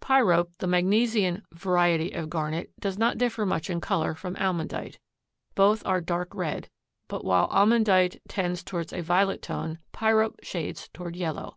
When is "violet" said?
9.00-9.40